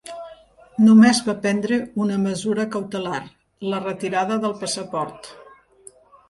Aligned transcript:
Només 0.85 1.19
va 1.27 1.35
prendre 1.43 1.77
una 2.05 2.17
mesura 2.21 2.65
cautelar, 2.77 3.19
la 3.75 3.83
retirada 3.85 4.39
del 4.47 4.57
passaport. 4.65 5.31